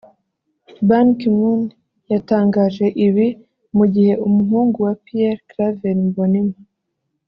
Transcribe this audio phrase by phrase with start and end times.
[0.87, 1.61] Ban Ki-moon
[2.11, 3.27] yatangaje ibi
[3.77, 6.61] mu gihe umuhungu wa Pierre-Claver Mbonimpa